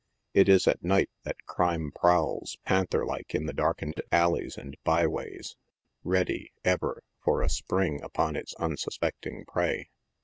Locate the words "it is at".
0.33-0.81